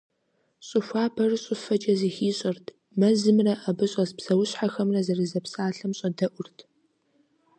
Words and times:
Щӏы 0.67 0.79
хуабэр 0.87 1.31
щӏыфэкӏэ 1.43 1.93
зэхищӏэрт, 1.99 2.65
мэзымрэ, 2.99 3.53
абы 3.69 3.85
щӏэс 3.91 4.11
псэущхьэхэмрэ 4.17 5.01
зэрызэпсалъэм 5.07 5.91
щӏэдэӏурт. 5.99 6.57